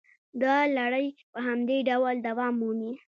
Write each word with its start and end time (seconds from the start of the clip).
دا 0.41 0.55
لړۍ 0.77 1.07
په 1.31 1.39
همدې 1.47 1.77
ډول 1.89 2.15
دوام 2.27 2.53
مومي 2.61 2.93